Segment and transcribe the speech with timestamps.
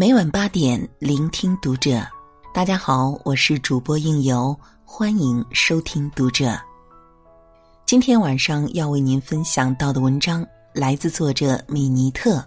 [0.00, 2.00] 每晚八点，聆听读者。
[2.54, 6.56] 大家好，我是主播应由，欢迎收听读者。
[7.84, 12.40] 今天晚上要为您分享到的文章来自作者米尼特。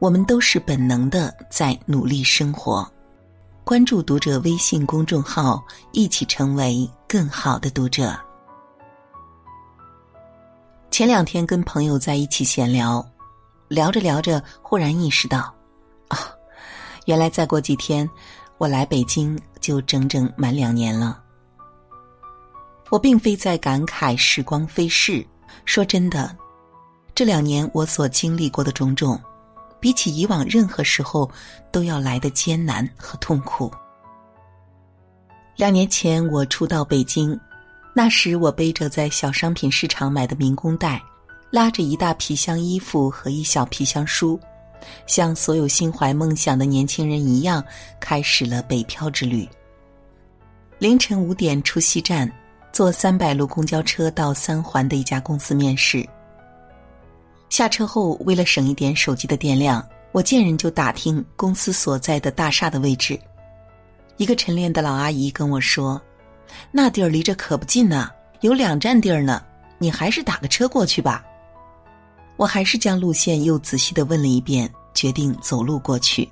[0.00, 2.84] 我们都是本能的在努力生活。
[3.62, 8.18] 关注读者微信公众号，一起成为更好的读者。
[10.90, 13.08] 前两天跟朋友在一起闲聊，
[13.68, 15.54] 聊着聊着，忽然意识到，
[17.04, 18.08] 原来再过几天，
[18.58, 21.20] 我来北京就整整满两年了。
[22.90, 25.26] 我并非在感慨时光飞逝，
[25.64, 26.36] 说真的，
[27.14, 29.20] 这两年我所经历过的种种，
[29.80, 31.30] 比起以往任何时候
[31.70, 33.70] 都要来的艰难和痛苦。
[35.56, 37.38] 两年前我初到北京。
[37.96, 41.00] 那时我背着在小商品市场买的民工袋，
[41.48, 44.36] 拉着一大皮箱衣服和一小皮箱书，
[45.06, 47.62] 像所有心怀梦想的年轻人一样，
[48.00, 49.48] 开始了北漂之旅。
[50.78, 52.30] 凌晨五点出西站，
[52.72, 56.06] 坐三百路公交车到三环的一家公司面试。
[57.48, 63.18] 下车后，为了省一点手机的电量，我见人就打听公司所在的大厦的位置。
[64.16, 66.00] 一个晨练的老阿姨跟我说。
[66.70, 68.10] 那地儿离这可不近呢，
[68.40, 69.42] 有两站地儿呢。
[69.78, 71.24] 你还是打个车过去吧。
[72.36, 76.28] 我还是将路线又仔细的问了一遍，决定走路过去。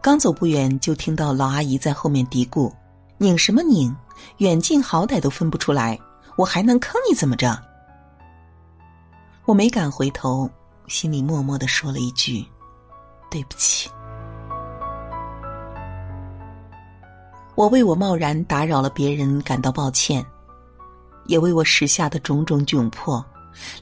[0.00, 2.72] 刚走不远，就听到老阿姨在后面嘀咕
[3.18, 3.94] ：“拧什么拧？
[4.38, 5.98] 远近好歹都分不出来，
[6.36, 7.60] 我还能坑你怎么着？”
[9.46, 10.48] 我没敢回头，
[10.86, 12.44] 心里默默的说了一句
[13.30, 13.90] ：“对不起。”
[17.56, 20.24] 我为我贸然打扰了别人感到抱歉，
[21.26, 23.24] 也为我时下的种种窘迫，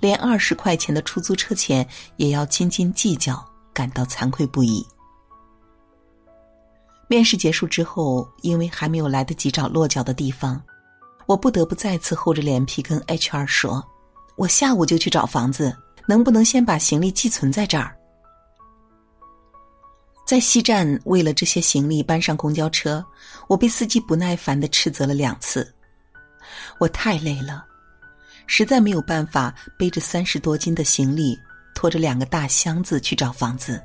[0.01, 1.87] 连二十块钱的出租车钱
[2.17, 4.87] 也要斤斤计较，感到惭愧不已。
[7.09, 10.61] 面试结束之后，因为还没有来得及找落脚的地方，
[11.27, 13.85] 我不得不再次厚着脸皮跟 HR 说
[14.37, 15.77] ：“我下午就去找房子，
[16.09, 17.95] 能不能先把行李寄存在这儿？”
[20.27, 23.05] 在西站，为了这些行李搬上公交车，
[23.47, 25.73] 我被司机不耐烦的斥责了两次。
[26.79, 27.66] 我太累了，
[28.47, 31.39] 实在没有办法背着三十多斤的行李，
[31.75, 33.83] 拖着两个大箱子去找房子。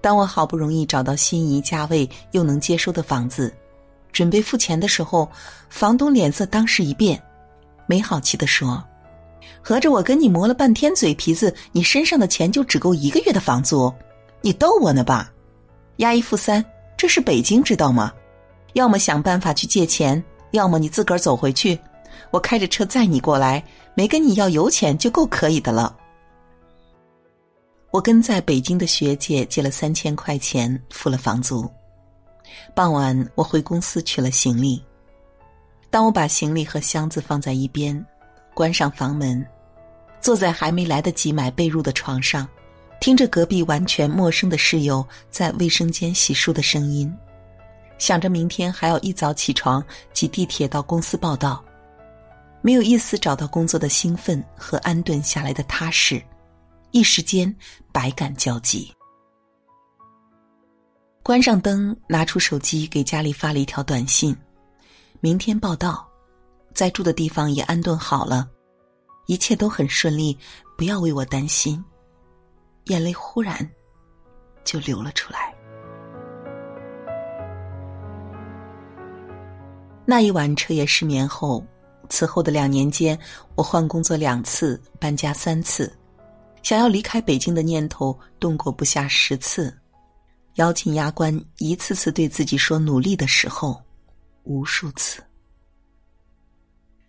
[0.00, 3.52] 当我好不容易找到心仪价位又能接收的房子，
[4.12, 5.30] 准备付钱的时候，
[5.68, 7.22] 房东脸色当时一变，
[7.86, 8.82] 没好气的说
[9.62, 13.92] ：“合着我跟你磨了半天嘴皮子，你身上的钱就只够一个月的房租？”
[14.42, 15.30] 你逗我呢吧？
[15.96, 16.64] 押一付三，
[16.96, 18.10] 这是北京知道吗？
[18.72, 21.78] 要么想办法去借钱，要么你自个儿走回去，
[22.30, 23.62] 我开着车载你过来，
[23.94, 25.96] 没跟你要油钱就够可以的了。
[27.90, 31.68] 我跟在北京的学姐借了三千块钱，付了房租。
[32.74, 34.82] 傍晚，我回公司取了行李。
[35.90, 38.04] 当我把行李和箱子放在一边，
[38.54, 39.44] 关上房门，
[40.20, 42.46] 坐在还没来得及买被褥的床上。
[43.00, 47.12] 听着隔壁完全陌生的室友在卫生间洗漱的声音，
[47.98, 49.82] 想着明天还要一早起床
[50.12, 51.64] 挤地铁到公司报道，
[52.62, 56.22] 没有一丝找到工作的兴奋和安顿下来的踏实，
[56.90, 57.54] 一时间
[57.90, 58.92] 百感交集。
[61.22, 64.36] 关上灯，拿出手机给家里发了一条短信
[65.20, 66.06] ：“明天报道，
[66.74, 68.48] 在住的地方也安顿好了，
[69.26, 70.36] 一切都很顺利，
[70.76, 71.82] 不要为我担心。”
[72.86, 73.68] 眼泪忽然
[74.64, 75.54] 就流了出来。
[80.04, 81.64] 那一晚彻夜失眠后，
[82.10, 83.18] 此后的两年间，
[83.54, 85.90] 我换工作两次，搬家三次，
[86.62, 89.74] 想要离开北京的念头动过不下十次，
[90.56, 93.80] 咬紧牙关，一次次对自己说努力的时候，
[94.42, 95.22] 无数次。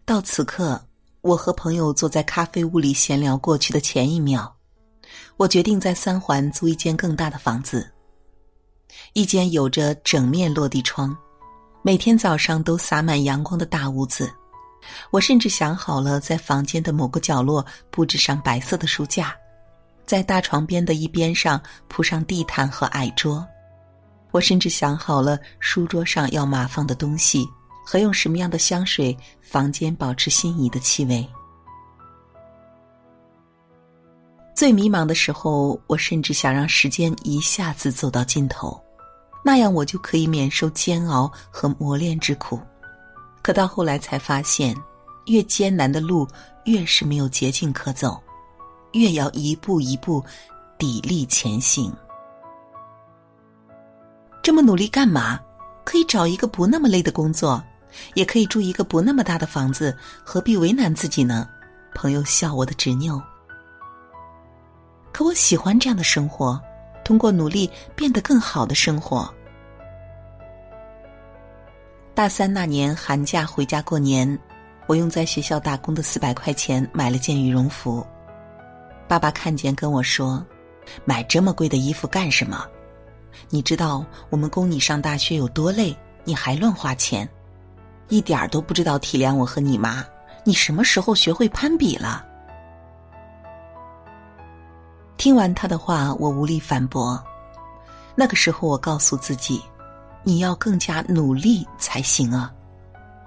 [0.05, 0.81] 到此刻，
[1.21, 4.55] 我和朋友坐在咖啡屋里闲聊过去的前一秒。
[5.35, 7.91] 我决定在三环租一间更大的房子，
[9.13, 11.15] 一间有着整面落地窗，
[11.81, 14.31] 每天早上都洒满阳光的大屋子。
[15.09, 19.35] 我甚至想好了，在房间的某个角落布置上白色的书架，
[20.05, 23.45] 在大床边的一边上铺上地毯和矮桌。
[24.31, 27.45] 我甚至想好了书桌上要码放的东西
[27.85, 31.27] 和用什么样的香水，房间保持心仪的气味。
[34.55, 38.79] 最迷茫的时候，我甚至想让时间一下子走到尽头，
[39.43, 42.59] 那样我就可以免受煎熬和磨练之苦。
[43.41, 44.75] 可到后来才发现，
[45.25, 46.27] 越艰难的路
[46.65, 48.21] 越是没有捷径可走，
[48.93, 50.23] 越要一步一步
[50.77, 51.91] 砥砺前行。
[54.43, 55.39] 这么努力干嘛？
[55.83, 57.61] 可以找一个不那么累的工作，
[58.13, 61.47] 也可以住一个不那么大的房子，何必为难自己呢？
[61.93, 63.21] 朋友笑我的执拗。
[65.11, 66.59] 可我喜欢这样的生活，
[67.03, 69.31] 通过努力变得更好的生活。
[72.21, 74.39] 大三那年寒假回家过年，
[74.85, 78.05] 我用在学校打工的四百块钱买了件羽绒服。
[79.07, 80.45] 爸爸看见跟我说
[81.03, 82.63] ：“买这么贵的衣服干什么？
[83.49, 87.27] 你知道我们供你上大学有多累，你还乱花钱，
[88.09, 90.05] 一点儿都不知道体谅我和你妈。
[90.43, 92.23] 你什么时候学会攀比了？”
[95.17, 97.19] 听完他的话，我无力反驳。
[98.13, 99.59] 那个时候，我告诉自己。
[100.23, 102.53] 你要更加努力才行啊，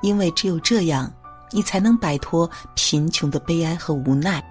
[0.03, 1.13] 因为只有这样，
[1.51, 4.43] 你才能摆脱贫穷的悲哀和无奈，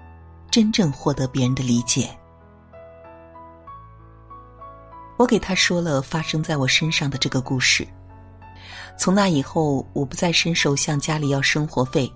[0.50, 2.08] 真正获得别人的理解。
[5.16, 7.86] 我给他说了发生在我身上的这个故事。
[8.98, 12.12] 从那以后，我不再伸手向家里要生活费，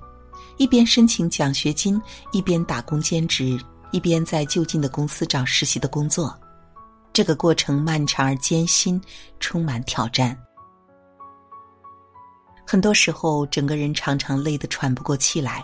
[0.57, 2.01] 一边申请奖学金，
[2.33, 3.59] 一边打工兼职，
[3.93, 6.39] 一边在就近的公司找实习的工作。
[7.19, 9.03] 这个过程漫长而艰辛，
[9.41, 10.39] 充满挑战。
[12.65, 15.61] 很多时候，整个人常常累得喘不过气来。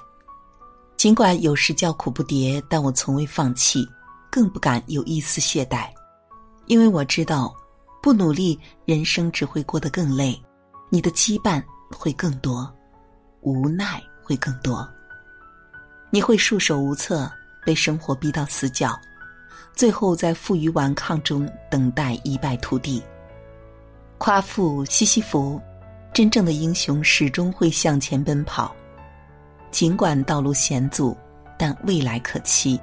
[0.96, 3.88] 尽管有时叫苦不迭，但我从未放弃，
[4.32, 5.86] 更不敢有一丝懈怠，
[6.66, 7.54] 因为我知道，
[8.02, 10.36] 不努力，人生只会过得更累，
[10.90, 12.68] 你的羁绊会更多，
[13.42, 14.84] 无奈会更多，
[16.10, 17.30] 你会束手无策，
[17.64, 18.98] 被生活逼到死角。
[19.74, 23.02] 最后，在负隅顽抗中等待一败涂地。
[24.18, 25.60] 夸父西西弗，
[26.12, 28.74] 真正的英雄始终会向前奔跑，
[29.72, 31.16] 尽管道路险阻，
[31.58, 32.80] 但未来可期。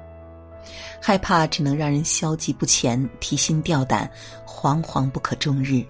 [1.00, 4.08] 害怕只能让人消极不前，提心吊胆，
[4.46, 5.82] 惶惶不可终日。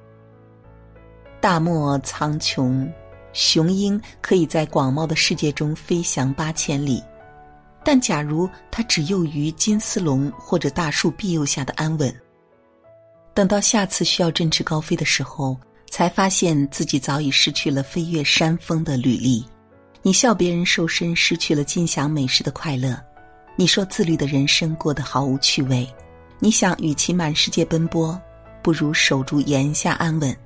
[1.40, 2.88] 大漠苍穹，
[3.32, 7.02] 雄鹰可以在广袤的世界中飞翔八千里。
[7.84, 12.14] 但假如他只囿于金丝笼或者大树庇佑下的安稳，
[13.34, 15.56] 等到下次需要振翅高飞的时候，
[15.90, 19.44] 才发现自己早已失去了飞越山峰的履历。
[20.00, 23.00] 你笑别人瘦身失去了尽享美食的快乐，
[23.56, 25.88] 你说自律的人生过得毫无趣味。
[26.38, 28.20] 你想与其满世界奔波，
[28.62, 30.36] 不如守住檐下安稳。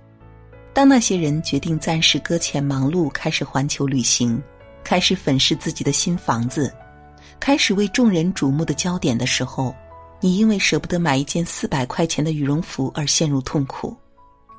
[0.75, 4.43] 当那些人决定暂时搁浅忙碌，开始环球旅行，
[4.85, 6.71] 开始粉饰自己的新房子。
[7.39, 9.75] 开始为众人瞩目的焦点的时候，
[10.21, 13.95] 你因为舍不得买一件四百块钱的羽绒服而陷入痛苦；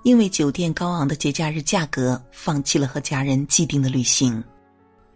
[0.03, 4.41] 因为酒店高昂的节假日价格，放弃了和家人既定的旅行；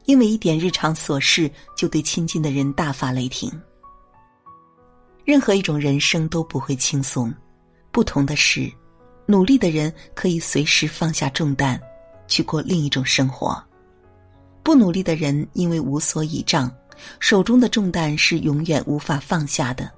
[0.06, 3.52] 因为一点日常琐事就对亲近的人大发雷霆。
[5.24, 7.34] 任何一种人生都不会轻松，
[7.92, 8.70] 不同的是，
[9.28, 11.80] 努力的人可以随时放下重担，
[12.28, 13.56] 去过另一种生活；
[14.64, 16.70] 不努力的人因为无所倚仗。
[17.20, 19.92] 手中的重担是永远无法放下的，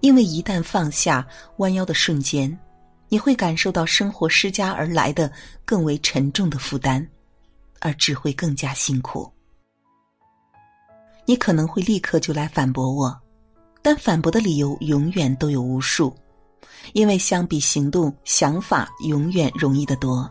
[0.00, 2.56] 因为一旦放下，弯腰的瞬间，
[3.08, 5.30] 你会感受到生活施加而来的
[5.64, 7.06] 更为沉重的负担，
[7.80, 9.30] 而只会更加辛苦。
[11.26, 13.16] 你可能会立刻就来反驳我，
[13.82, 16.14] 但反驳的理由永远都有无数，
[16.92, 20.28] 因为相比行动，想法永远容易得多。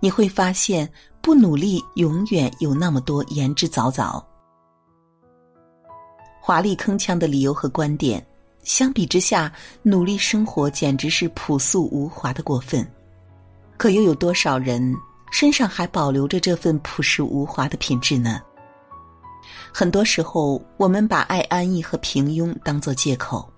[0.00, 0.90] 你会发现，
[1.20, 4.20] 不努力永远有那么多言之凿凿。
[6.44, 8.20] 华丽铿锵的理由和观点，
[8.64, 9.52] 相比之下，
[9.84, 12.84] 努力生活简直是朴素无华的过分。
[13.76, 14.92] 可又有多少人
[15.30, 18.42] 身上还保留着这份朴实无华的品质呢？
[19.72, 23.48] 很多时候，我们把爱安逸和平庸当作借口，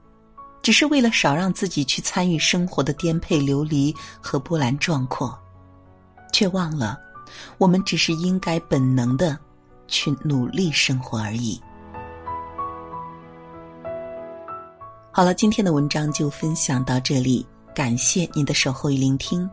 [0.61, 5.35] 只是为了少让自己去参与生活的颠沛流离和波澜壮阔，
[6.35, 7.01] 却忘了，
[7.57, 9.39] 我们只是应该本能的
[9.89, 11.59] 去努力生活而已。
[15.17, 19.49] 好了，今天的文章就分享到这里，感谢您的守候与聆听。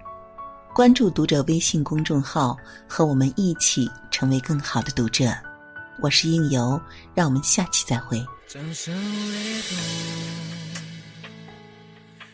[0.73, 5.31] 关注读者微信公众号，和我们一起成为更好的读者。
[6.01, 6.81] 我是应由，
[7.13, 8.17] 让我们下期再会。
[8.47, 9.77] 掌声雷动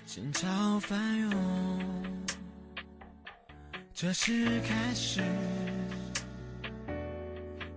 [0.06, 1.32] 心潮翻涌，
[3.94, 5.22] 这是开始，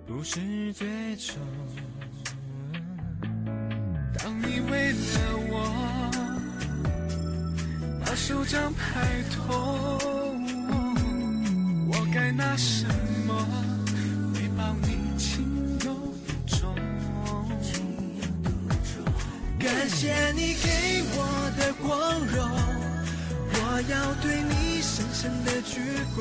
[0.06, 1.34] 不是最终。
[4.42, 4.96] 你为了
[5.50, 5.54] 我
[8.04, 9.48] 把手掌拍痛，
[11.88, 12.86] 我该拿什
[13.26, 13.46] 么
[14.34, 15.44] 回报你情
[15.84, 15.94] 有
[16.46, 16.74] 独钟？
[19.58, 21.90] 感谢你给我的光
[22.26, 22.38] 荣。
[23.52, 25.80] 我要对你深深的鞠
[26.16, 26.18] 躬，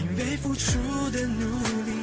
[0.00, 0.78] 因为付出
[1.10, 1.40] 的努
[1.84, 1.99] 力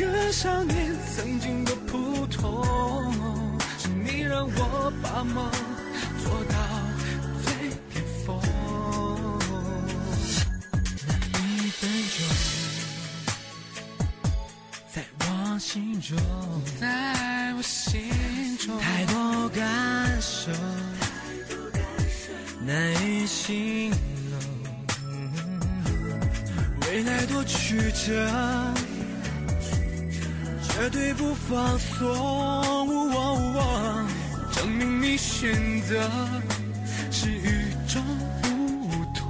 [0.00, 3.12] 个少年曾经的普通，
[3.78, 5.50] 是你让我把梦
[6.22, 6.54] 做到
[7.42, 8.40] 最巅峰。
[11.32, 12.18] 那一分钟，
[14.90, 16.16] 在我心中，
[16.80, 18.00] 在我心
[18.58, 20.50] 中，太多感受，
[22.64, 23.98] 难以形容。
[26.88, 28.28] 未来多曲折，
[30.80, 32.08] 绝对不放松
[34.50, 36.00] 证明你选择
[37.10, 38.02] 是与众
[38.88, 39.20] 不同。